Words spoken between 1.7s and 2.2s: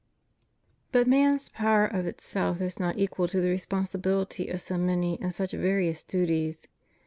of